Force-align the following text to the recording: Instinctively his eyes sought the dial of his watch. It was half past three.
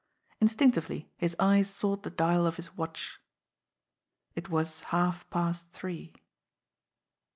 Instinctively 0.39 1.11
his 1.15 1.35
eyes 1.39 1.69
sought 1.69 2.01
the 2.01 2.09
dial 2.09 2.47
of 2.47 2.55
his 2.55 2.75
watch. 2.75 3.19
It 4.33 4.49
was 4.49 4.81
half 4.89 5.29
past 5.29 5.69
three. 5.73 6.15